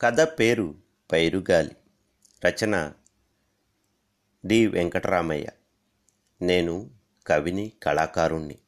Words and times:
కథ 0.00 0.20
పేరు 0.20 0.74
పైరుగాలి. 1.12 1.70
రచన 2.46 2.92
డి. 4.44 4.66
వెంకటరామయ్య. 4.66 5.46
నేను 6.42 6.90
కవిని 7.26 7.72
కళాకారుణ్ణి. 7.82 8.58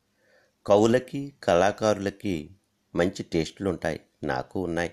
కవులకి 0.66 1.34
కళాకారులకి 1.44 2.50
మంచి 2.94 3.22
టేస్టులు 3.22 3.70
ఉంటాయి 3.70 4.00
నాకు 4.24 4.64
ఉన్నాయి. 4.64 4.90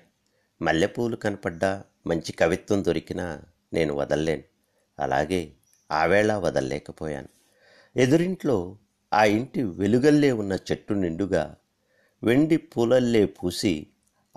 మల్లెపూలు 0.61 1.15
కనపడ్డా 1.15 1.83
మంచి 2.07 2.31
కవిత్వం 2.31 2.85
దొరికినా 2.85 3.41
నేను 3.73 3.93
వదల్లేను. 3.93 4.43
అలాగే 4.99 5.51
ఆవేళ 5.91 6.33
వదల్లేకపోయాను. 6.33 7.29
ఎదురింట్లో 7.99 8.77
ఆ 9.13 9.25
ఇంటి 9.25 9.63
వెలుగల్లే 9.63 10.31
ఉన్న 10.31 10.53
చెట్టు 10.53 10.93
నిండుగా 10.93 11.55
వెండి 12.23 12.57
పూలల్లే 12.57 13.25
పూసి 13.25 13.87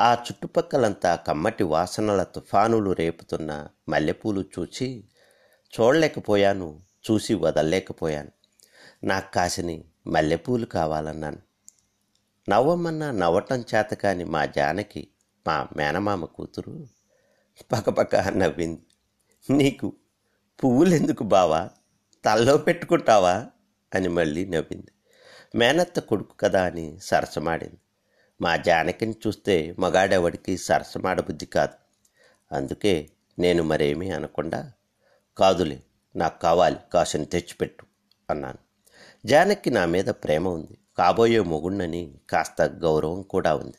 ఆ 0.01 0.15
చుట్టుపక్కలంతా 0.15 1.17
కమ్మటి 1.17 1.65
వాసనల 1.65 2.23
తుఫానులు 2.23 2.91
రేపుతున్న 2.91 3.69
మల్లెపూలు 3.89 4.45
చూచి 4.59 5.05
చూడలేకపోయాను 5.81 6.83
చూసి 7.11 7.35
వదలలేకపోయాను. 7.35 8.31
నాకు 9.05 9.33
కాసిని 9.33 9.85
మల్లెపూలు 10.07 10.67
కావాలన్నాను. 10.67 11.39
నవ్వమన్నా 12.49 13.11
నవ్వటం 13.11 13.65
చేత 13.75 13.95
కాని 13.95 14.25
మా 14.25 14.45
జానకి 14.45 15.09
మా 15.47 15.69
మేనమామ 15.77 16.25
కూతురు 16.25 16.87
పక్కపక్క 17.73 18.17
నవ్వింది. 18.17 18.83
నీకు 19.53 19.93
పువ్వులెందుకు 20.65 21.25
బావా? 21.25 21.71
తల్లో 22.25 22.57
పెట్టుకుంటావా? 22.57 23.47
అని 23.95 24.09
మళ్ళీ 24.09 24.45
నవ్వింది. 24.45 24.89
మేనత్త 25.55 26.01
కొడుకు 26.01 26.35
కదా 26.37 26.65
అని 26.65 26.99
సరసమాడింది. 27.03 27.79
మా 28.41 28.57
జానకిని 28.57 29.15
చూస్తే 29.27 29.75
మగాడెవడికి 29.79 30.57
సరసమాడబుద్ధి 30.57 31.47
కాదు. 31.47 31.73
అందుకే 32.55 33.11
నేను 33.39 33.63
మరేమీ 33.63 34.11
అనకుండా 34.11 34.73
కాదులే 35.39 35.83
నాకు 36.17 36.41
కావాలి 36.41 36.77
కాసిన 36.93 37.25
తెచ్చిపెట్టు 37.25 37.87
అన్నాను. 38.31 38.59
జానకి 39.27 39.71
నా 39.71 39.87
మీద 39.87 40.05
ప్రేమ 40.05 40.49
ఉంది. 40.49 40.79
కాబోయే 40.99 41.41
మొగుణ్ణని 41.41 42.15
కాస్త 42.31 42.63
గౌరవం 42.63 43.23
కూడా 43.23 43.55
ఉంది. 43.55 43.77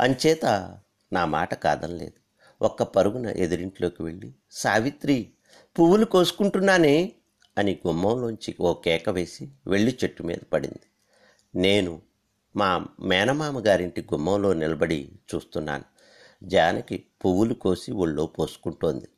అంచేత 0.00 0.44
నా 1.12 1.24
మాట 1.24 1.54
కాదనలేదు. 1.54 2.28
ఒక్క 2.64 2.82
పరుగున 2.82 3.26
ఎదురింట్లోకి 3.26 4.02
వెళ్ళి 4.02 4.34
సావిత్రి 4.50 5.30
పువ్వులు 5.78 6.04
కోసుకుంటున్నానే? 6.04 7.12
అని 7.58 7.78
గుమ్మంలోంచి 7.86 8.54
ఓ 8.60 8.74
కేక 8.74 9.08
వేసి 9.08 9.48
వెళ్ళి 9.66 9.98
చెట్టు 10.04 10.22
మీద 10.22 10.38
పడింది. 10.52 10.86
నేను 11.54 12.07
మా 12.56 12.86
మేనమామ 13.00 13.60
గారింటి 13.60 14.02
గుమ్మంలో 14.02 14.52
నిలబడి 14.52 15.12
చూస్తున్నాను. 15.34 15.84
జానకి 16.42 17.04
పువ్వులు 17.24 17.54
కోసి 17.54 17.92
ఒళ్ళో 17.92 18.26
పోసుకుంటోంది. 18.26 19.08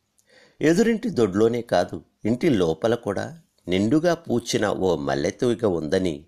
ఎదురింటి 0.60 1.10
దొడ్లోనే 1.10 1.62
కాదు 1.62 2.04
ఇంటి 2.24 2.50
లోపల 2.50 2.94
కూడా 2.94 3.40
నిండుగా 3.68 4.14
పూచిన 4.14 4.68
ఓ 4.68 4.96
మల్లెతీగ 4.96 5.66
ఉందని 5.66 6.26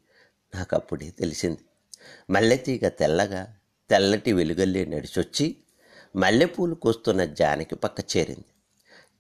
నాకు 0.55 0.77
అప్పుడే 0.77 1.11
తెలిసింది. 1.11 1.59
మల్లెతీగ 2.31 2.89
తెల్లగా 2.89 3.55
తెల్లటి 3.91 4.33
వెలుగల్లే 4.33 4.85
నడిచొచ్చి 4.85 5.57
మల్లెపూలు 6.17 6.75
కోస్తున్న 6.75 7.25
జానకి 7.25 7.75
పక్క 7.75 8.17
చేరింది. 8.17 8.45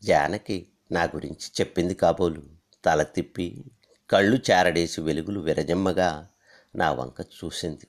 జానకి 0.04 0.66
నా 0.92 1.04
గురించి 1.04 1.46
చెప్పింది 1.60 1.94
కాబోలు 1.94 2.42
తల 2.84 3.02
తిప్పి 3.02 3.64
కళ్ళు 4.10 4.38
చారడేసి 4.50 5.00
వెలుగులు 5.00 5.40
విరజమ్మగా 5.40 6.28
నా 6.74 6.92
వంక 6.92 7.20
చూసింది. 7.20 7.88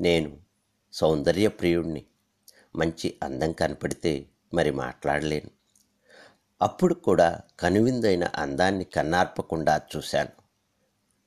నేను 0.00 0.38
సౌందర్య 0.92 1.48
ప్రియుడిని 1.48 2.04
మంచి 2.76 3.18
అందం 3.22 3.52
కనపడితే 3.52 4.26
మరి 4.54 4.70
మాట్లాడలేను. 4.70 5.50
అప్పుడు 6.62 6.94
కూడా 6.94 7.40
కనువిందైన 7.60 8.24
అందాన్ని 8.24 8.84
కన్నార్పకుండా 8.84 9.80
చూశాను. 9.96 10.30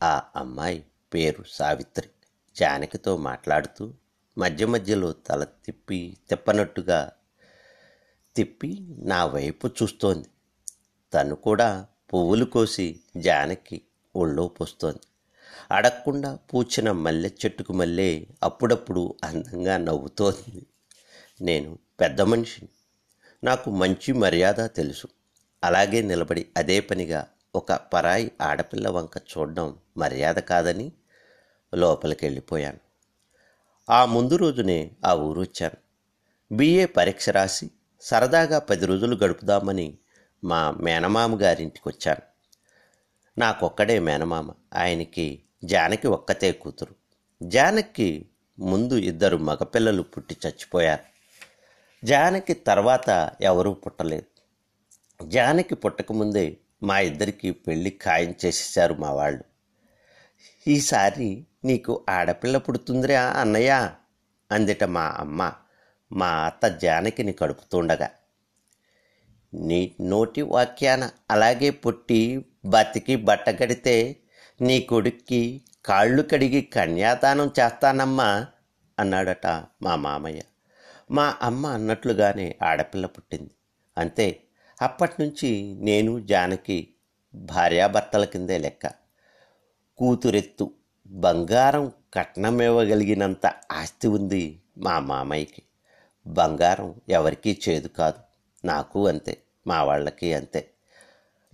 ఆ 0.04 0.24
అమ్మాయి 0.36 0.86
పేరు 1.14 1.44
సావిత్రి. 1.47 2.09
జానకితో 2.56 3.18
మాట్లాడుతూ 3.18 3.94
మధ్య 4.38 4.66
మధ్యలో 4.66 5.12
తల 5.12 5.44
తిప్పి 5.44 6.18
తిప్పనట్టుగా 6.30 7.12
తిప్పి 8.36 8.78
నా 8.90 9.26
వైపు 9.26 9.68
చూస్తోంది. 9.68 10.28
తను 11.14 11.36
కూడా 11.36 11.88
పువ్వులు 12.14 12.46
కోసి 12.46 13.00
జానకి 13.18 13.81
ఒళ్ళో 14.16 14.47
పోస్తోంది. 14.47 15.00
అడగకుండా 15.72 16.35
పూచిన 16.53 16.91
మల్లె 16.91 17.29
చెట్టుకు 17.29 17.74
మల్లె 17.74 18.25
అప్పుడప్పుడు 18.44 19.16
అందంగా 19.24 19.78
నవ్వుతోంది. 19.78 20.68
నేను 21.41 21.79
పెద్ద 22.00 22.22
మనిషిని. 22.22 22.68
నాకు 23.44 23.72
మంచి 23.72 24.13
మర్యాద 24.13 24.66
తెలుసు. 24.66 25.07
అలాగే 25.63 26.02
నిలబడి 26.02 26.47
అదే 26.57 26.79
పనిగా 26.79 27.28
ఒక 27.56 27.73
పరాయి 27.73 28.31
ఆడపిల్ల 28.41 28.90
వంక 28.90 29.18
చూడడం 29.18 29.78
మర్యాద 29.97 30.35
కాదని 30.35 30.91
లోపలికి 31.75 32.25
వెళ్ళిపోయాను 32.25 32.79
ఆ 33.90 34.06
ముందు 34.06 34.35
రోజునే 34.35 34.91
ఆ 35.06 35.13
ఊరు 35.13 35.41
వచ్చాను 35.41 35.78
బిఏ 36.56 36.85
పరీక్ష 36.85 37.29
రాసి 37.29 37.72
సరదాగా 38.02 38.59
పది 38.59 38.85
రోజులు 38.85 39.16
గడుపుదామని 39.16 39.97
మా 40.44 40.72
మేనమామ 40.72 41.41
గారింటికి 41.41 41.90
వచ్చాను 41.90 42.34
నాకొక్కడే 43.40 44.00
మేనమామ. 44.00 44.52
ఆయనకి 44.73 45.44
జానకి 45.63 46.07
ఒక్కతే 46.07 46.51
కూతురు. 46.51 46.96
జానకి 47.44 48.29
ముందు 48.59 48.94
ఇద్దరు 48.94 49.38
మగపిల్లలు 49.38 50.01
పుట్టి 50.01 50.38
చచ్చిపోయారు. 50.47 51.03
జానకి 52.06 52.53
తర్వాత 52.53 53.31
ఎవరూ 53.41 53.73
పుట్టలేదు. 53.73 54.34
జానకి 55.29 55.75
పుట్టకముందే 55.75 56.57
మా 56.84 57.00
ఇద్దరికి 57.00 57.52
పెళ్ళి 57.52 57.90
ఖాయం 57.90 58.35
చేసేసారు 58.46 58.94
మా 58.94 59.12
వాళ్ళు. 59.12 59.44
ఈసారి 60.68 61.47
నీకు 61.66 62.06
ఆడపిల్ల 62.09 62.57
పుడుతుందిరా 62.57 63.22
అన్నయ్య 63.22 63.91
అందిట 64.52 64.84
మా 64.84 65.16
అమ్మ 65.18 65.53
మా 66.12 66.28
అత్త 66.28 66.68
జానకిని 66.68 67.34
కడుపుతుండగా. 67.34 68.09
నీ 69.53 69.96
నోటి 70.02 70.41
వాక్యాన 70.41 71.09
అలాగే 71.31 71.69
పుట్టి 71.69 72.46
బతికి 72.66 73.16
బట్ట 73.16 73.50
కడితే 73.50 74.16
నీ 74.63 74.81
కొడుక్కి 74.81 75.62
కాళ్ళు 75.85 76.22
కడిగి 76.22 76.62
కన్యాదానం 76.62 77.51
చేస్తానమ్మా 77.59 78.47
అన్నాడట 79.00 79.47
మా 79.81 79.96
మామయ్య. 79.96 80.41
మా 81.12 81.38
అమ్మ 81.41 81.68
అన్నట్లుగానే 81.68 82.56
ఆడపిల్ల 82.63 83.06
పుట్టింది. 83.06 83.52
అంతే 83.97 84.40
అప్పటి 84.81 85.13
నుంచి 85.19 85.75
నేను 85.79 86.19
జానకి 86.19 86.88
భార్యాభర్తల 87.35 88.25
కిందే 88.25 88.57
లెక్క. 88.57 88.91
కూతురెత్తు 89.97 90.72
బంగారం 91.07 91.91
కట్నం 92.13 92.62
ఇవ్వగలిగినంత 92.62 93.46
ఆస్తి 93.72 94.07
ఉంది 94.07 94.62
మా 94.78 95.00
మామయ్యకి. 95.00 95.63
బంగారం 96.28 96.96
ఎవరికీ 97.09 97.62
చేదు 97.69 97.88
కాదు 97.88 98.19
నాకు 98.66 99.07
అంతే 99.07 99.38
మా 99.68 99.84
వాళ్ళకి 99.84 100.34
అంతే. 100.34 100.69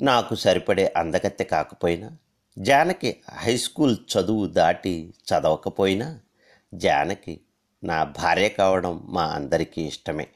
నాకు 0.01 0.35
సరిపడే 0.35 0.93
అందగత్తె 0.97 1.43
కాకపోయినా 1.43 2.17
జానకి 2.59 3.17
హై 3.31 3.57
స్కూల్ 3.57 3.97
చదువు 4.15 4.45
దాటి 4.45 5.13
చదవకపోయినా 5.27 6.19
జానకి 6.73 7.39
నా 7.83 8.03
భార్య 8.03 8.49
కావడం 8.49 9.01
మా 9.09 9.23
అందరికీ 9.23 9.81
ఇష్టమే. 9.81 10.27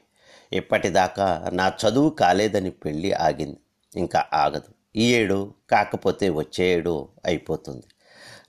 ఇప్పటిదాకా 0.52 1.50
నా 1.52 1.68
చదువు 1.68 2.10
కాలేదని 2.10 2.70
పెళ్ళి 2.70 3.12
ఆగింది. 3.12 3.56
ఇంకా 3.96 4.24
ఆగదు. 4.34 4.98
ఈ 4.98 5.14
ఏడు 5.14 5.54
కాకపోతే 5.70 6.28
వచ్చే 6.28 6.64
ఏడు 6.64 7.08
అయిపోతుంది. 7.24 7.84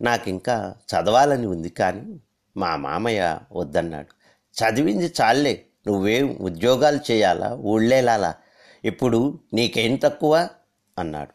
నాకు 0.01 0.29
ఇంకా 0.29 0.75
చదవాలని 0.93 1.45
ఉంది 1.45 1.69
కానీ 1.69 2.19
మా 2.57 2.75
మామయ్య 2.75 3.39
వద్దన్నాడు. 3.51 4.07
చదివింది 4.55 5.13
చాలే 5.21 5.65
నువ్వేం 5.87 6.37
ఉద్యోగాలు 6.41 6.99
చేయాలా? 7.11 7.55
ఊళ్ళేలాలా? 7.55 8.35
ఇప్పుడు 8.85 9.39
నీకేం 9.53 9.95
తక్కువ? 9.95 10.49
అన్నాడు. 10.99 11.34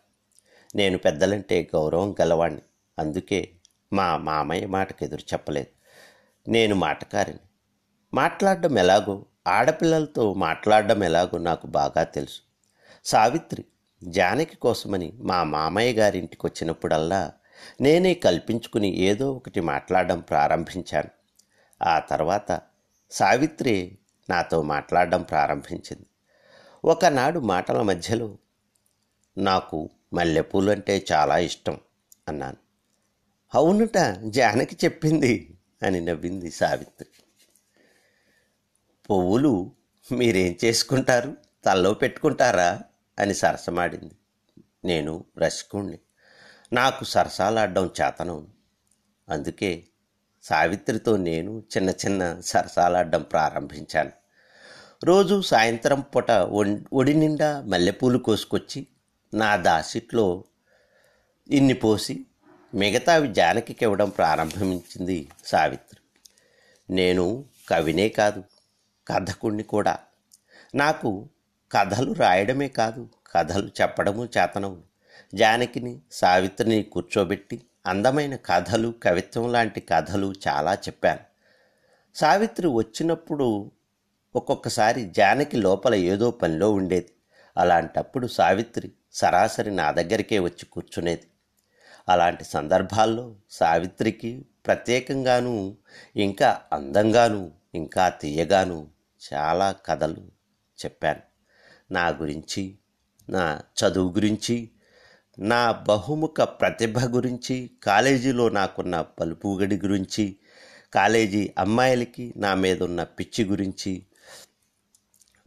నేను 0.75 0.99
పెద్దలంటే 0.99 1.71
గౌరవం 1.75 2.15
గలవాణ్ణి. 2.21 2.61
అందుకే 2.99 3.51
మా 3.93 4.17
మామయ్య 4.17 4.67
మాటకు 4.67 5.05
ఎదురు 5.05 5.23
చెప్పలేదు. 5.33 5.67
నేను 6.51 6.75
మాటకారిని. 6.75 7.39
మాట్లాడడం 8.15 8.79
ఎలాగో 8.79 9.27
ఆడపిల్లలతో 9.47 10.35
మాట్లాడడం 10.35 11.05
ఎలాగో 11.05 11.39
నాకు 11.39 11.67
బాగా 11.67 12.03
తెలుసు. 12.03 12.41
సావిత్రి 13.05 13.65
జానకి 14.05 14.57
కోసమని 14.57 15.13
మా 15.17 15.43
మామయ్య 15.43 15.93
గారింటికి 15.93 16.47
వచ్చినప్పుడల్లా 16.47 17.33
నేనే 17.81 18.15
కల్పించుకుని 18.15 18.97
ఏదో 18.97 19.33
ఒకటి 19.33 19.61
మాట్లాడడం 19.61 20.21
ప్రారంభించాను. 20.21 21.09
ఆ 21.85 21.99
తర్వాత 21.99 22.61
సావిత్రి 23.11 23.99
నాతో 24.31 24.63
మాట్లాడడం 24.63 25.23
ప్రారంభించింది. 25.23 26.07
ఒకనాడు 26.85 27.41
మాటల 27.41 27.83
మధ్యలో 27.83 28.39
నాకు 29.39 29.91
మల్లెపూలు 30.13 30.71
అంటే 30.71 31.07
చాలా 31.13 31.39
ఇష్టం 31.39 31.81
అన్నాను. 32.29 32.57
అవునుట 33.55 33.99
జానకి 34.25 34.77
చెప్పింది 34.85 35.59
అని 35.83 36.01
నవ్వింది 36.01 36.51
సావిత్రి. 36.51 37.09
పువ్వులు 39.11 39.73
మీరేం 40.13 40.57
చేసుకుంటారు? 40.65 41.37
తల్లో 41.65 41.95
పెట్టుకుంటారా? 41.95 42.81
అని 43.19 43.35
సరసమాడింది. 43.35 44.15
నేను 44.85 45.25
రసికుణ్ణి. 45.39 45.99
నాకు 46.73 47.05
సరసాలాడడం 47.05 47.87
చేతనం. 47.87 48.47
అందుకే 49.29 49.85
సావిత్రితో 50.43 51.17
నేను 51.17 51.63
చిన్న 51.77 51.91
చిన్న 51.91 52.41
సరసాలాడడం 52.41 53.23
ప్రారంభించాను. 53.23 54.13
రోజు 55.05 55.41
సాయంత్రం 55.41 56.01
పూట 56.01 56.31
ఒం- 56.31 56.85
ఒడి 56.93 57.15
నిండా 57.15 57.63
మల్లెపూలు 57.63 58.19
కోసుకొచ్చి 58.19 58.87
నా 59.35 59.57
దాసిట్లో 59.57 60.45
ఇన్ని 61.51 61.75
పోసి 61.75 62.27
మిగతావి 62.75 63.29
జానకికి 63.29 63.85
ఇవ్వడం 63.85 64.11
ప్రారంభించింది 64.11 65.29
సావిత్రి. 65.45 66.01
నేను 66.95 67.45
కవినే 67.69 68.09
కాదు 68.09 68.45
కథకుణ్ణి 69.09 69.63
కూడా. 69.63 69.99
నాకు 70.75 71.29
కథలు 71.73 72.13
రాయడమే 72.13 72.69
కాదు 72.69 73.09
కథలు 73.35 73.71
చెప్పడము 73.81 74.25
చేతనము 74.25 74.83
జానకిని 75.35 76.01
సావిత్రిని 76.13 76.83
కూర్చోబెట్టి 76.83 77.63
అందమైన 77.87 78.37
కథలు 78.37 78.95
కవిత్వం 79.03 79.53
లాంటి 79.53 79.81
కథలు 79.81 80.35
చాలా 80.49 80.75
చెప్పాను. 80.75 81.21
సావిత్రి 82.19 82.67
వచ్చినప్పుడు 82.67 83.71
ఒక్కొక్కసారి 84.37 85.05
జానకి 85.05 85.57
లోపల 85.57 85.95
ఏదో 85.95 86.31
పనిలో 86.31 86.73
ఉండేది. 86.73 87.13
అలాంటప్పుడు 87.57 88.27
సావిత్రి 88.27 88.93
సరాసరి 89.13 89.71
నా 89.71 89.91
దగ్గరికే 89.91 90.39
వచ్చి 90.39 90.67
కూర్చునేది. 90.67 91.27
అలాంటి 92.09 92.45
సందర్భాల్లో 92.45 93.35
సావిత్రికి 93.51 94.47
ప్రత్యేకంగాను 94.67 95.77
ఇంకా 96.17 96.63
అందంగాను 96.73 97.53
ఇంకా 97.75 98.09
తీయగాను 98.09 98.89
చాలా 99.33 99.73
కథలు 99.73 100.23
చెప్పాను. 100.79 101.21
నా 101.93 102.09
గురించి 102.09 102.79
నా 103.31 103.61
చదువు 103.79 104.13
గురించి 104.13 104.71
నా 105.39 105.73
బహుముఖ 105.73 106.41
ప్రతిభ 106.41 106.99
గురించి 106.99 107.71
కాలేజీలో 107.83 108.49
నాకున్న 108.49 109.01
పలుపుగడి 109.01 109.77
గురించి 109.77 110.37
కాలేజీ 110.95 111.53
అమ్మాయిలకి 111.59 112.35
నా 112.37 112.55
మీద 112.55 112.83
ఉన్న 112.83 113.03
పిచ్చి 113.03 113.45
గురించి 113.45 114.07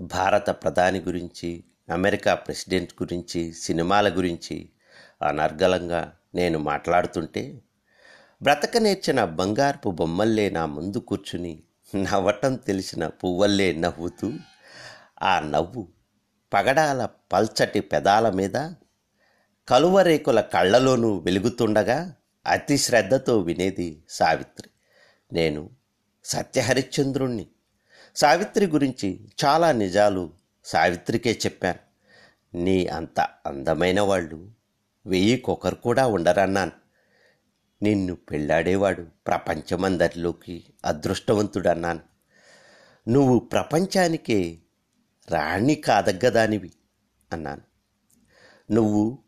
భారత 0.02 0.50
ప్రధాని 0.50 1.00
గురించి 1.00 1.64
అమెరికా 1.90 2.36
ప్రెసిడెంట్ 2.36 2.94
గురించి 2.94 3.54
సినిమాల 3.54 4.10
గురించి 4.10 4.70
అనర్గళంగా 5.22 6.14
నేను 6.36 6.60
మాట్లాడుతుంటే 6.60 7.62
బ్రతక 8.42 8.78
నేర్చిన 8.78 9.24
బంగారపు 9.24 9.90
బొమ్మల్లే 9.90 10.50
నా 10.50 10.66
ముందు 10.66 10.98
కూర్చుని 10.98 11.64
నవ్వటం 11.96 12.56
తెలిసిన 12.56 13.08
పువ్వల్లే 13.08 13.74
నవ్వుతూ 13.74 14.34
ఆ 15.24 15.40
నవ్వు 15.40 15.88
పగడాల 16.54 17.10
పల్చటి 17.34 17.80
పెదాల 17.80 18.30
మీద 18.30 18.72
కలువరేకుల 19.68 20.42
కళ్ళలోనూ 20.42 21.20
వెలుగుతుండగా 21.20 22.16
అతి 22.48 22.78
శ్రద్ధతో 22.78 23.40
వినేది 23.40 24.04
సావిత్రి. 24.10 24.70
నేను 25.34 25.70
సత్యహరిశ్చంద్రుణ్ణి. 26.26 27.48
సావిత్రి 28.16 28.66
గురించి 28.66 29.30
చాలా 29.46 29.72
నిజాలు 29.72 30.43
సావిత్రికే 30.66 31.40
చెప్పాను. 31.46 31.80
నీ 32.58 32.88
అంత 32.88 33.20
అందమైన 33.20 34.02
వాళ్ళు 34.02 34.52
వెయ్యికొకరు 35.06 35.76
కూడా 35.76 36.08
ఉండరన్నాను. 36.08 36.72
నిన్ను 37.84 38.16
పెళ్ళాడేవాడు 38.16 39.08
ప్రపంచమందరిలోకి 39.28 40.66
అదృష్టవంతుడన్నాను. 40.86 42.00
నువ్వు 43.10 43.40
ప్రపంచానికే 43.40 44.58
రాణి 45.32 45.76
కాదగ్గదానివి 45.76 46.72
అన్నాను. 47.34 47.62
నువ్వు 48.74 49.20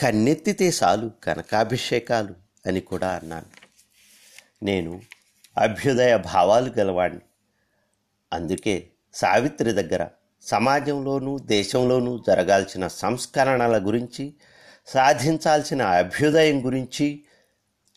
కన్నెత్తితే 0.00 0.72
చాలు 0.82 1.10
కనకాభిషేకాలు 1.24 2.34
అని 2.66 2.80
కూడా 2.80 3.08
అన్నాను. 3.08 3.46
నేను 4.64 5.02
అభ్యుదయ 5.58 6.16
భావాలు 6.16 6.72
గలవాణ్ణి. 6.78 7.20
అందుకే 8.32 8.90
సావిత్రి 9.14 9.72
దగ్గర 9.72 10.08
సమాజంలోనూ 10.42 11.38
దేశంలోనూ 11.38 12.24
జరగాల్సిన 12.26 12.86
సంస్కరణల 12.86 13.86
గురించి 13.86 14.34
సాధించాల్సిన 14.86 15.82
అభ్యుదయం 15.82 16.66
గురించి 16.66 17.24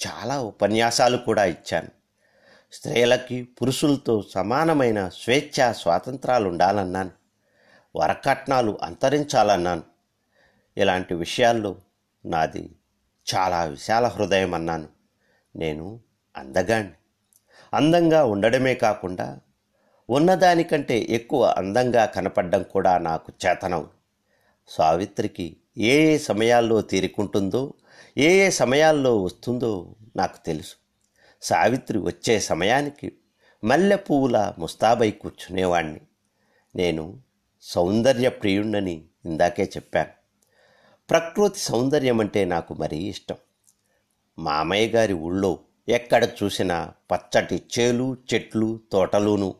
చాలా 0.07 0.41
ఉపన్యాసాలు 0.41 1.17
కూడా 1.17 1.45
ఇచ్చాను. 1.45 1.87
స్త్రీలకి 2.73 3.43
పురుషులతో 3.43 4.23
సమానమైన 4.33 5.09
స్వేచ్ఛ 5.09 5.71
స్వాతంత్రాలు 5.71 6.49
ఉండాలన్నాను. 6.49 7.11
వరకట్నాలు 7.95 8.77
అంతరించాలన్నాను. 8.81 9.83
ఇలాంటి 10.77 11.13
విషయాల్లో 11.13 11.75
నాది 12.25 12.75
చాలా 13.35 13.63
విశాల 13.63 14.07
హృదయం 14.07 14.53
అన్నాను 14.53 14.87
నేను 15.55 15.99
అందగాణ్ణి. 16.37 16.93
అందంగా 17.73 18.25
ఉండడమే 18.25 18.75
కాకుండా 18.75 19.39
ఉన్నదానికంటే 20.09 21.07
ఎక్కువ 21.09 21.53
అందంగా 21.57 22.05
కనపడడం 22.05 22.63
కూడా 22.63 22.97
నాకు 22.97 23.33
చేతనం. 23.45 23.87
సావిత్రికి 24.67 25.57
ఏ 25.77 26.13
ఏ 26.13 26.17
సమయాల్లో 26.17 26.81
తీరుకుంటుందో 26.81 27.73
ఏ 28.17 28.47
ఏ 28.47 28.49
సమయాల్లో 28.49 29.23
వస్తుందో 29.23 29.95
నాకు 30.15 30.45
తెలుసు. 30.45 30.75
సావిత్రి 31.41 31.97
వచ్చే 31.97 32.39
సమయానికి 32.39 33.11
మల్లె 33.63 33.95
పువ్వుల 33.95 34.53
ముస్తాబై 34.59 35.11
కూర్చునేవాణ్ణి. 35.11 36.01
నేను 36.75 37.19
సౌందర్య 37.61 38.29
ప్రియుణ్ణని 38.29 39.03
ఇందాకే 39.25 39.63
చెప్పాను. 39.63 40.09
ప్రకృతి 41.09 41.59
సౌందర్యం 41.59 42.19
అంటే 42.19 42.45
నాకు 42.45 42.73
మరీ 42.73 42.97
ఇష్టం. 42.97 43.35
మామయ్య 44.39 44.87
గారి 44.87 45.13
ఊళ్ళో 45.13 45.59
ఎక్కడ 45.89 46.27
చూసినా 46.43 46.93
పచ్చటి 47.11 47.61
చేలు 47.79 48.17
చెట్లు 48.33 48.79
తోటలును 48.91 49.55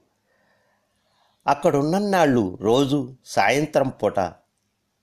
అక్కడున్నన్నాళ్ళు 1.48 2.58
రోజు 2.62 3.16
సాయంత్రం 3.26 3.90
పూట 3.90 4.20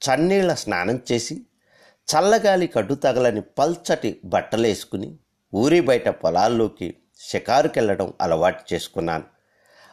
చన్నీళ్ళ 0.03 0.55
స్నానం 0.55 1.01
చేసి 1.13 1.47
చల్లగాలి 2.09 2.67
కడ్డు 2.67 2.95
తగలని 2.95 3.41
పల్చటి 3.41 4.21
బట్టలేసుకుని 4.25 5.19
ఊరి 5.55 5.81
బయట 5.81 6.09
పొలాల్లోకి 6.09 6.97
షికారుకెళ్ళడం 7.21 8.13
అలవాటు 8.21 8.75
చేసుకున్నాను. 8.75 9.25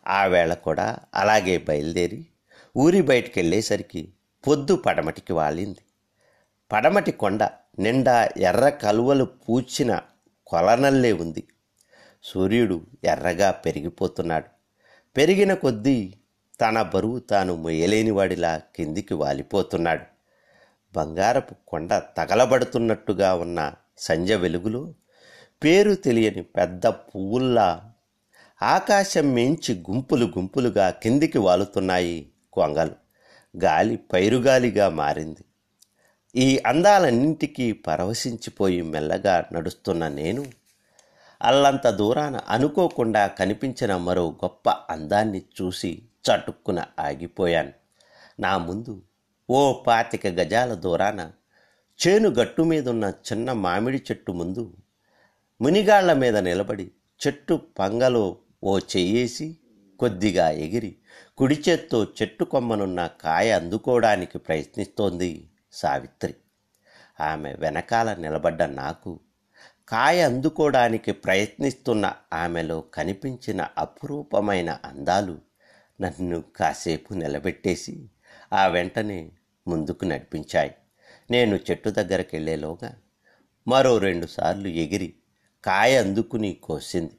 ఆ 0.08 0.26
వేళ 0.26 0.54
కూడా 0.54 0.98
అలాగే 1.16 1.58
బయలుదేరి 1.58 2.26
ఊరి 2.78 3.02
బయటికి 3.02 3.40
వెళ్ళేసరికి 3.40 4.14
పొద్దు 4.48 4.76
పడమటికి 4.76 5.34
వాలింది. 5.34 5.80
పడమటి 6.72 7.12
కొండ 7.12 7.44
నిండా 7.80 8.30
ఎర్ర 8.38 8.70
కలువలు 8.70 9.24
పూచిన 9.24 10.02
కొలనల్లే 10.48 11.12
ఉంది. 11.12 11.44
సూర్యుడు 12.24 12.82
ఎర్రగా 13.04 13.52
పెరిగిపోతున్నాడు. 13.52 14.46
పెరిగిన 15.18 15.54
కొద్దీ 15.54 16.14
తన 16.62 16.82
బరువు 16.82 17.20
తాను 17.20 17.56
మొయ్యలేనివాడిలా 17.56 18.62
కిందికి 18.76 19.14
వాలిపోతున్నాడు. 19.14 20.06
బంగారపు 20.96 21.56
కొండ 21.68 22.02
తగలబడుతున్నట్టుగా 22.18 23.36
ఉన్న 23.36 23.74
సంజ 23.98 24.32
వెలుగులో 24.32 24.94
పేరు 25.64 25.94
తెలియని 25.94 26.44
పెద్ద 26.44 26.88
పువ్వుల్లా 26.88 27.92
ఆకాశం 28.62 29.32
మించి 29.34 29.84
గుంపులు 29.92 30.26
గుంపులుగా 30.26 30.90
కిందికి 30.90 31.38
వాలుతున్నాయి 31.38 32.32
కొంగలు. 32.54 32.92
గాలి 33.58 33.98
పైరుగాలిగా 33.98 34.90
మారింది. 34.90 35.44
ఈ 36.36 36.62
అందాలన్నింటికీ 36.66 37.72
పరవశించిపోయి 37.72 38.82
మెల్లగా 38.82 39.46
నడుస్తున్న 39.54 40.08
నేను 40.08 40.46
అల్లంత 41.42 41.88
దూరాన 41.88 42.40
అనుకోకుండా 42.50 43.28
కనిపించిన 43.28 43.98
మరో 43.98 44.30
గొప్ప 44.32 44.70
అందాన్ని 44.70 45.42
చూసి 45.62 46.02
చటుక్కున 46.26 46.86
ఆగిపోయాను. 47.00 47.74
నా 48.40 48.58
ముందు 48.58 48.94
ఓ 49.50 49.74
పాతిక 49.74 50.28
గజాల 50.28 50.74
దూరాన 50.74 51.32
చేను 52.00 52.30
గట్టు 52.30 52.62
మీదున్న 52.62 53.06
చిన్న 53.28 53.54
మామిడి 53.54 53.98
చెట్టు 53.98 54.32
ముందు 54.32 54.78
మునిగాళ్ళ 55.62 56.14
మీద 56.14 56.38
నిలబడి 56.38 56.92
చెట్టు 57.22 57.56
పంగలో 57.80 58.38
ఓ 58.64 58.78
చెయ్యేసి 58.78 59.48
కొద్దిగా 60.00 60.50
ఎగిరి 60.66 60.96
కుడి 61.38 61.64
చేత్తో 61.70 62.04
చెట్టు 62.04 62.44
కొమ్మనున్న 62.44 63.08
కాయ 63.08 63.52
అందుకోవడానికి 63.52 64.38
ప్రయత్నిస్తోంది 64.38 65.50
సావిత్రి. 65.72 66.36
ఆమె 67.20 67.54
వెనకాల 67.54 68.14
నిలబడ్డ 68.14 68.64
నాకు 68.64 69.20
కాయ 69.88 70.22
అందుకోవడానికి 70.22 71.12
ప్రయత్నిస్తున్న 71.12 72.06
ఆమెలో 72.34 72.82
కనిపించిన 72.94 73.68
అపురూపమైన 73.78 74.78
అందాలు 74.86 75.36
నన్ను 76.02 76.44
కాసేపు 76.56 77.14
నిలబెట్టేసి 77.14 78.10
ఆ 78.54 78.68
వెంటనే 78.68 79.32
ముందుకు 79.68 80.06
నడిపించాయి. 80.06 80.72
నేను 81.32 81.56
చెట్టు 81.56 81.90
దగ్గరికి 81.90 82.36
వెళ్ళేలోగా 82.36 82.96
మరో 83.68 83.98
రెండుసార్లు 83.98 84.68
ఎగిరి 84.68 85.14
కాయ 85.64 85.98
అందుకుని 85.98 86.54
కోసింది. 86.54 87.12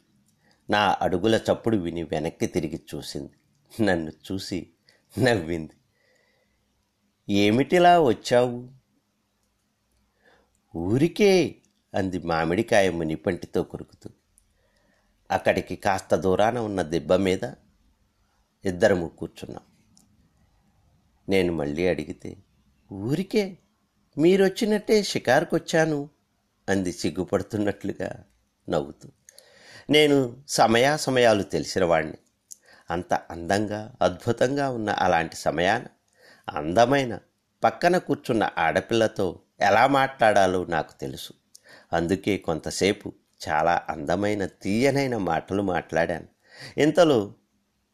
నా 0.71 0.99
అడుగుల 1.01 1.41
చప్పుడు 1.53 1.77
విని 1.77 2.03
వెనక్కి 2.03 2.47
తిరిగి 2.47 2.81
చూసింది. 2.95 3.33
నన్ను 3.85 4.13
చూసి 4.33 4.71
నవ్వింది. 5.19 5.73
ఏమిటిలా 7.33 8.01
వచ్చావు? 8.01 8.71
ఊరికే 10.77 11.57
అంది 11.95 12.19
మామిడికాయ 12.19 12.91
మునిపంటితో 12.91 13.63
కొరుకుతూ. 13.63 14.11
అక్కడికి 15.31 15.77
కాస్త 15.77 16.15
దూరాన 16.15 16.59
ఉన్న 16.59 16.83
దెబ్బ 16.83 17.13
మీద 17.13 17.45
ఇద్దరము 18.65 19.09
కూర్చున్నాం. 19.09 19.63
నేను 21.29 21.53
మళ్ళీ 21.53 21.89
అడిగితే 21.89 22.37
ఊరికే 22.93 23.59
మీరొచ్చినట్టే 24.19 25.03
షికారుకు 25.03 25.57
వచ్చాను 25.57 26.09
అంది 26.69 26.93
సిగ్గుపడుతున్నట్లుగా 26.93 28.25
నవ్వుతూ. 28.71 29.09
నేను 29.91 30.37
సమయాసమయాలు 30.49 31.43
తెలిసిన 31.43 31.85
వాణ్ణి 31.85 32.17
అంత 32.91 33.15
అందంగా 33.15 33.95
అద్భుతంగా 34.03 34.71
ఉన్న 34.71 34.91
అలాంటి 34.91 35.37
సమయాన 35.37 35.85
అందమైన 36.49 37.19
పక్కన 37.65 37.99
కూర్చున్న 37.99 38.51
ఆడపిల్లతో 38.59 39.41
ఎలా 39.61 39.87
మాట్లాడాలో 39.87 40.65
నాకు 40.65 41.01
తెలుసు. 41.01 41.33
అందుకే 41.93 42.39
కొంతసేపు 42.39 43.13
చాలా 43.49 43.83
అందమైన 43.89 44.47
తీయనైన 44.47 45.17
మాటలు 45.17 45.63
మాట్లాడాను. 45.63 46.27
ఇంతలో 46.81 47.35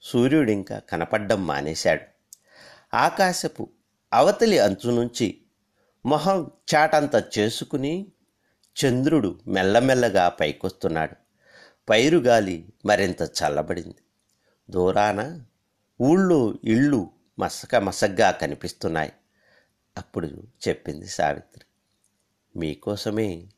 సూర్యుడు 0.03 0.51
ఇంకా 0.51 0.79
కనపడ్డం 0.79 1.47
మానేశాడు. 1.47 2.01
ఆకాశపు 2.97 3.71
అవతలి 4.13 4.59
అంచు 4.59 4.91
నుంచి 4.91 5.43
మొహం 6.07 6.51
చాటంత 6.75 7.25
చేసుకుని 7.39 8.13
చంద్రుడు 8.85 9.41
మెల్లమెల్లగా 9.47 10.29
పైకొస్తున్నాడు. 10.29 11.17
పైరుగాలి 11.89 12.73
మరింత 12.87 13.23
చల్లబడింది. 13.23 13.97
దూరాన 14.71 15.43
ఊళ్ళో 16.01 16.55
ఇళ్ళు 16.65 17.11
మసక 17.39 17.75
మసగ్గా 17.75 18.31
కనిపిస్తున్నాయి. 18.31 19.13
అప్పుడు 19.99 20.27
చెప్పింది 20.69 21.07
సావిత్రి 21.07 21.65
మీకోసమే 22.59 23.49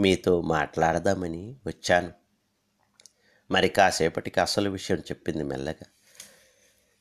మీతో 0.00 0.40
మాట్లాడదామని 0.40 1.56
వచ్చాను. 1.66 2.23
మరి 3.54 3.68
కాసేపటికి 3.68 4.40
అసలు 4.40 4.70
విషయం 4.70 4.98
చెప్పింది 4.98 5.42
మెల్లగా. 5.42 5.86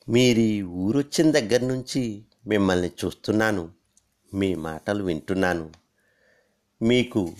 మీరీ 0.09 0.61
ఊరొచ్చిన 0.61 1.31
దగ్గర 1.31 1.65
నుంచి 1.65 2.25
మిమ్మల్ని 2.47 2.91
చూస్తున్నాను 3.05 3.71
మీ 4.33 4.55
మాటలు 4.55 5.03
వింటున్నాను. 5.03 5.71
మీకు 6.81 7.35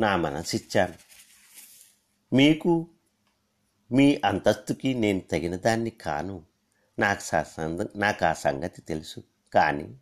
నా 0.00 0.16
మనసిచ్చాను. 0.16 0.94
మీకు 2.34 2.86
మీ 3.92 4.20
అంతస్తుకి 4.24 4.94
నేను 4.94 5.20
తగిన 5.20 5.56
దాన్ని 5.56 5.90
కాను. 5.90 6.42
నాకు 6.98 7.22
నాకు 7.96 8.24
ఆ 8.24 8.32
సంగతి 8.32 8.82
తెలుసు. 8.82 9.22
కానీ 9.54 9.98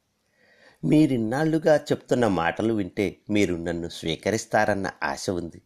మీరిన్నాళ్ళుగా 0.85 1.77
చెప్తున్న 1.77 2.27
మాటలు 2.27 2.75
వింటే 2.75 3.17
మీరు 3.31 3.55
నన్ను 3.55 3.89
స్వీకరిస్తారన్న 3.89 4.91
ఆశ 5.03 5.31
ఉంది. 5.31 5.63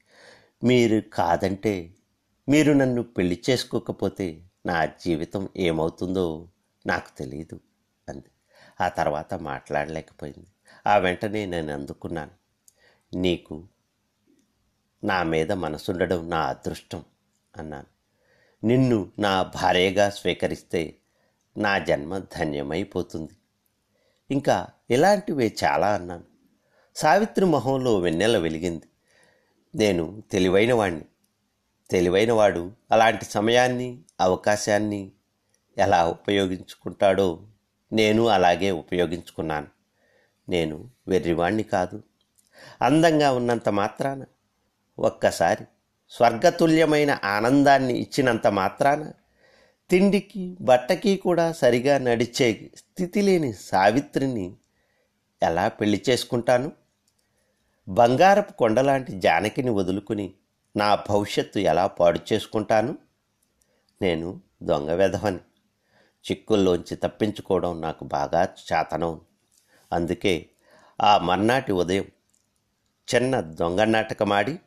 మీరు 0.65 1.03
కాదంటే 1.13 1.95
మీరు 2.49 2.73
నన్ను 2.73 3.03
పెళ్ళి 3.03 3.43
చేసుకోకపోతే 3.51 4.45
నా 4.67 4.85
జీవితం 4.85 5.49
ఏమవుతుందో 5.57 6.49
నాకు 6.87 7.19
తెలియదు 7.19 7.61
అంది. 8.09 8.31
ఆ 8.81 8.89
తర్వాత 8.89 9.35
మాట్లాడలేకపోయింది. 9.35 10.47
ఆ 10.87 10.99
వెంటనే 10.99 11.47
నేను 11.47 11.75
అందుకున్నాను. 11.75 12.31
నీకు 13.17 13.65
నా 15.05 15.23
మీద 15.23 15.53
మనసుండడం 15.53 16.31
నా 16.31 16.41
అదృష్టం 16.41 17.05
అన్నాను. 17.57 17.87
నిన్ను 18.67 19.13
నా 19.19 19.43
భార్యగా 19.43 20.11
స్వీకరిస్తే 20.11 20.97
నా 21.57 21.79
జన్మ 21.79 22.19
ధన్యమైపోతుంది. 22.19 23.33
ఇంకా 24.31 24.67
ఇలాంటివే 24.91 25.57
చాలా 25.65 25.95
అన్నాను. 25.95 26.25
సావిత్రి 26.97 27.45
మొహంలో 27.45 27.99
వెన్నెల 27.99 28.39
వెలిగింది. 28.39 28.87
నేను 29.75 30.23
తెలివైనవాణ్ణి. 30.33 31.05
తెలివైనవాడు 31.91 32.73
అలాంటి 32.93 33.25
సమయాన్ని 33.25 33.99
అవకాశాన్ని 34.21 35.13
ఎలా 35.79 36.07
ఉపయోగించుకుంటాడో 36.09 37.43
నేను 37.93 38.27
అలాగే 38.27 38.71
ఉపయోగించుకున్నాను. 38.71 39.67
నేను 40.49 40.91
వెర్రివాణ్ణి 41.09 41.63
కాదు. 41.63 42.03
అందంగా 42.83 43.33
ఉన్నంత 43.33 43.69
మాత్రాన 43.69 44.25
ఒక్కసారి 44.99 45.65
స్వర్గతుల్యమైన 46.11 47.19
ఆనందాన్ని 47.25 47.95
ఇచ్చినంత 47.95 48.47
మాత్రాన 48.47 49.13
తిండికి 49.91 50.57
బట్టకి 50.61 51.17
కూడా 51.17 51.53
సరిగా 51.53 51.99
నడిచే 51.99 52.71
స్థితి 52.77 53.23
లేని 53.23 53.53
సావిత్రిని 53.53 54.57
ఎలా 55.43 55.69
పెళ్ళి 55.69 56.03
చేసుకుంటాను? 56.11 56.73
బంగారపు 57.89 58.53
కొండలాంటి 58.53 59.13
జానకిని 59.13 59.71
వదులుకుని 59.71 60.35
నా 60.77 60.95
భవిష్యత్తు 60.95 61.59
ఎలా 61.59 61.87
పాడు 61.87 62.21
చేసుకుంటాను? 62.33 62.99
నేను 64.03 64.41
దొంగ 64.63 64.91
వెధవని. 64.91 65.37
చిక్కుల్లోంచి 66.31 66.97
తప్పించుకోవడం 66.97 67.81
నాకు 67.81 68.05
బాగా 68.05 68.49
చాతనం. 68.73 69.21
అందుకే 69.93 70.49
ఆ 71.01 71.19
మర్నాటి 71.19 71.73
ఉదయం 71.73 72.05
చిన్న 73.15 73.41
దొంగ 73.41 73.85
నాటకమాడి 73.85 74.59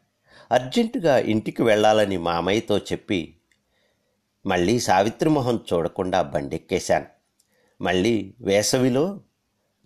అర్జెంటుగా 0.51 1.18
ఇంటికి 1.18 1.63
వెళ్ళాలని 1.63 2.18
మామయ్యతో 2.18 2.78
చెప్పి 2.78 3.38
మళ్ళీ 4.46 4.80
సావిత్రి 4.80 5.30
మొహం 5.30 5.60
చూడకుండా 5.74 6.22
బండెక్కేశాను. 6.22 7.06
మళ్ళీ 7.82 8.34
వేసవిలో 8.42 9.22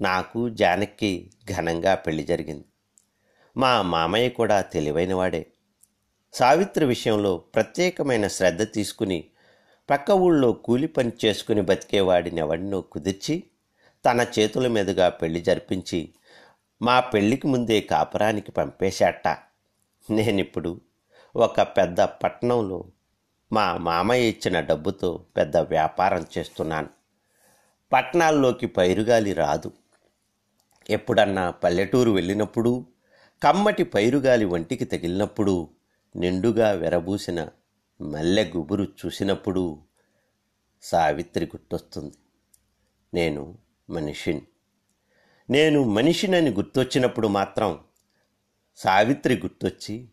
నాకు 0.02 0.50
జానక్కి 0.50 1.32
ఘనంగా 1.58 1.96
పెళ్ళి 1.96 2.24
జరిగింది. 2.24 2.66
మా 3.58 3.82
మామయ్య 3.82 4.30
కూడా 4.30 4.62
తెలివైనవాడే. 4.62 5.46
సావిత్రి 6.34 6.86
విషయంలో 6.86 7.38
ప్రత్యేకమైన 7.38 8.28
శ్రద్ధ 8.28 8.64
తీసుకుని 8.64 9.24
పక్క 9.90 10.12
ఊళ్ళో 10.12 10.52
కూలి 10.52 10.88
పని 10.88 11.12
చేసుకుని 11.26 11.62
బతికేవాడిని 11.62 12.40
ఎవడినో 12.40 12.82
కుదిర్చి 12.82 13.44
తన 14.06 14.26
చేతుల 14.40 14.68
మీదుగా 14.68 15.10
పెళ్ళి 15.10 15.42
జరిపించి 15.42 16.10
మా 16.82 17.00
పెళ్ళికి 17.00 17.48
ముందే 17.48 17.82
కాపురానికి 17.82 18.52
పంపేశాట. 18.52 19.28
నేనిప్పుడు 20.10 20.82
ఒక 21.36 21.62
పెద్ద 21.62 22.02
పట్టణంలో 22.02 22.84
మా 23.54 23.78
మామయ్య 23.78 24.30
ఇచ్చిన 24.30 24.60
డబ్బుతో 24.60 25.26
పెద్ద 25.38 25.58
వ్యాపారం 25.58 26.26
చేస్తున్నాను. 26.38 26.90
పట్టణాల్లోకి 27.94 28.68
పైరుగాలి 28.68 29.34
రాదు. 29.34 29.72
ఎప్పుడన్నా 30.90 31.52
పల్లెటూరు 31.52 32.12
వెళ్ళినప్పుడు 32.12 32.86
కమ్మటి 33.44 33.84
పైరుగాలి 33.84 34.46
వంటికి 34.46 34.86
తగిలినప్పుడు 34.86 35.70
నిండుగా 36.16 36.72
వెరబూసిన 36.72 37.48
మల్లె 38.02 38.46
గుబురు 38.46 38.84
చూసినప్పుడు 38.84 39.80
సావిత్రి 40.82 41.46
గుర్తొస్తుంది. 41.46 42.14
నేను 43.14 43.58
మనిషిని. 43.90 44.42
నేను 45.50 45.84
మనిషినని 45.84 46.50
గుర్తొచ్చినప్పుడు 46.50 47.28
మాత్రం 47.28 47.80
సావిత్రి 48.76 49.36
గుర్తొచ్చి 49.36 50.10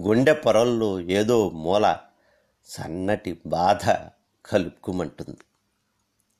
గుండె 0.00 0.32
పొరల్లో 0.32 1.00
ఏదో 1.00 1.50
మూల 1.50 1.98
సన్నటి 2.64 3.40
బాధ 3.46 4.08
కలుపుకుమంటుంది. 4.46 5.38